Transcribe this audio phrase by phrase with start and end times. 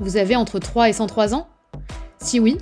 [0.00, 1.48] Vous avez entre 3 et 103 ans?
[2.18, 2.56] Si oui,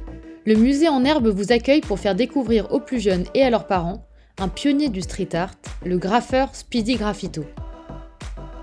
[0.46, 3.66] le musée en herbe vous accueille pour faire découvrir aux plus jeunes et à leurs
[3.66, 4.06] parents
[4.38, 5.52] un pionnier du street art,
[5.84, 7.44] le graffeur Speedy Graffito.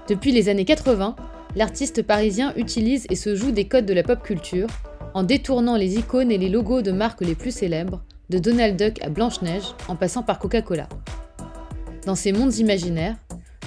[0.08, 1.16] Depuis les années 80,
[1.56, 4.68] l'artiste parisien utilise et se joue des codes de la pop culture
[5.14, 9.04] en détournant les icônes et les logos de marques les plus célèbres, de Donald Duck
[9.04, 10.90] à Blanche-Neige en passant par Coca-Cola.
[12.08, 13.18] Dans ces mondes imaginaires,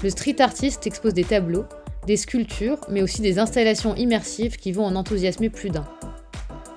[0.02, 1.64] le street artiste expose des tableaux,
[2.06, 5.86] des sculptures, mais aussi des installations immersives qui vont en enthousiasmer plus d'un.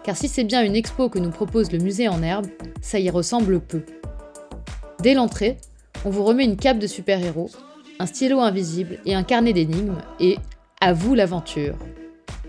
[0.04, 2.48] Car si c'est bien une expo que nous propose le musée en herbe,
[2.82, 3.84] ça y ressemble peu.
[5.02, 5.58] Dès l'entrée,
[6.06, 7.52] on vous remet une cape de super-héros,
[8.00, 10.38] un stylo invisible et un carnet d'énigmes, et
[10.82, 11.76] à vous l'aventure.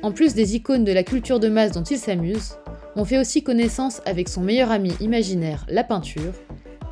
[0.02, 2.54] En plus des icônes de la culture de masse dont il s'amuse,
[2.96, 6.32] on fait aussi connaissance avec son meilleur ami imaginaire, la peinture,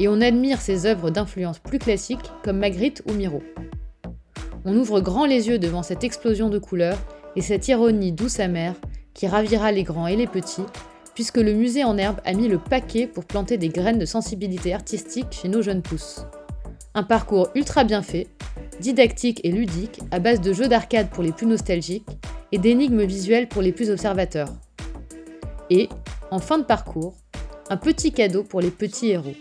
[0.01, 3.43] et on admire ses œuvres d'influence plus classiques comme Magritte ou Miro.
[4.69, 6.99] On ouvre grand les yeux devant cette explosion de couleurs
[7.37, 8.75] et cette ironie douce amère
[9.15, 10.67] qui ravira les grands et les petits,
[11.15, 14.75] puisque le musée en herbe a mis le paquet pour planter des graines de sensibilité
[14.75, 16.27] artistique chez nos jeunes pousses.
[16.93, 18.27] Un parcours ultra bien fait,
[18.79, 22.05] didactique et ludique, à base de jeux d'arcade pour les plus nostalgiques
[22.53, 24.53] et d'énigmes visuelles pour les plus observateurs.
[25.71, 25.89] Et,
[26.31, 27.17] en fin de parcours,
[27.71, 29.33] un petit cadeau pour les petits héros.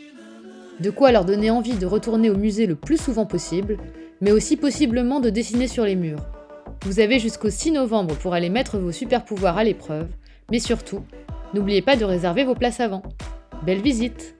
[0.79, 3.77] De quoi leur donner envie de retourner au musée le plus souvent possible,
[4.21, 6.25] mais aussi possiblement de dessiner sur les murs.
[6.83, 10.07] Vous avez jusqu'au 6 novembre pour aller mettre vos super pouvoirs à l'épreuve,
[10.51, 11.03] mais surtout,
[11.53, 13.03] n'oubliez pas de réserver vos places avant.
[13.65, 14.36] Belle visite